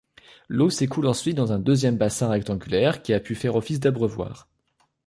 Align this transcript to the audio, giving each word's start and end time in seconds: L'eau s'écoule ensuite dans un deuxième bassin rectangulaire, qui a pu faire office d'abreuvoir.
L'eau 0.49 0.71
s'écoule 0.71 1.05
ensuite 1.05 1.37
dans 1.37 1.51
un 1.51 1.59
deuxième 1.59 1.95
bassin 1.95 2.27
rectangulaire, 2.29 3.03
qui 3.03 3.13
a 3.13 3.19
pu 3.19 3.35
faire 3.35 3.55
office 3.55 3.79
d'abreuvoir. 3.79 4.47